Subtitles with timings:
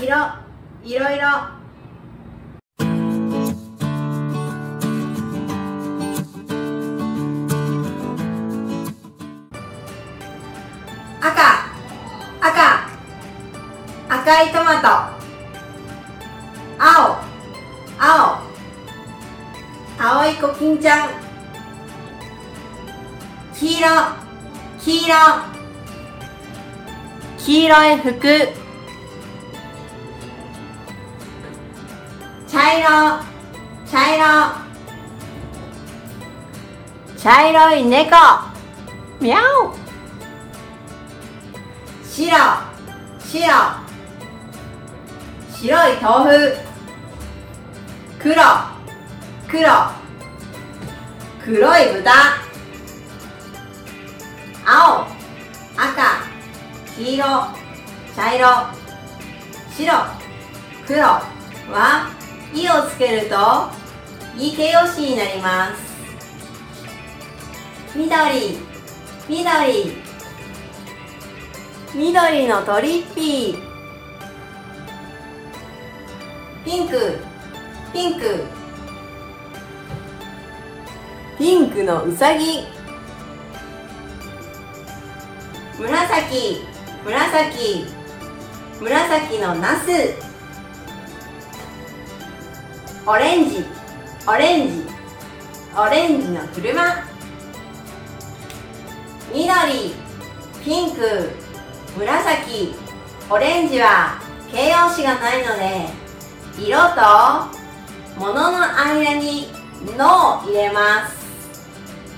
[0.00, 0.08] 色
[0.82, 1.28] いろいろ
[11.20, 11.30] 赤
[12.40, 12.88] 赤。
[14.08, 14.88] 赤いトマト。
[16.78, 17.16] 青
[17.98, 18.38] 青。
[19.98, 21.08] 青いコキンちゃん。
[23.54, 23.88] 黄色
[24.80, 25.14] 黄色。
[27.38, 28.63] 黄色い服。
[32.54, 32.86] 茶色。
[33.84, 34.24] 茶色。
[37.18, 38.16] 茶色い猫。
[39.20, 39.74] ミャオ。
[42.08, 42.30] 白。
[43.18, 43.48] 白。
[45.52, 46.56] 白い豆腐。
[48.20, 48.36] 黒。
[49.48, 49.68] 黒。
[51.44, 52.12] 黒い豚。
[54.64, 55.08] 青。
[55.76, 56.20] 赤。
[56.96, 57.24] 黄色。
[58.14, 58.46] 茶色。
[59.76, 60.06] 白。
[60.86, 61.02] 黒。
[61.72, 62.08] は
[62.54, 63.36] 「い」をつけると
[64.38, 65.94] い形容詞になります。
[67.96, 68.58] 緑。
[69.28, 69.96] 緑。
[71.94, 73.58] 緑のトリッピー。
[76.64, 77.18] ピンク。
[77.92, 78.44] ピンク。
[81.38, 82.64] ピンクのうさぎ。
[85.78, 86.62] 紫。
[87.04, 87.84] 紫。
[88.80, 90.23] 紫のナス。
[93.06, 93.62] オレンジ。
[94.26, 94.86] オレンジ。
[95.76, 97.04] オレンジの車。
[99.30, 99.94] 緑。
[100.64, 101.30] ピンク。
[101.98, 102.74] 紫。
[103.28, 104.18] オレンジは
[104.50, 105.88] 形容詞がないので
[106.58, 107.00] 色と
[108.18, 109.48] 物の間に
[109.98, 111.14] 「の」を入れます。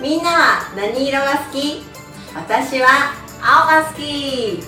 [0.00, 1.84] みんなは何色が好き？
[2.36, 4.62] 私は青が好き。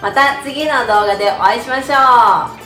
[0.00, 2.63] また次の動画でお会いしましょう。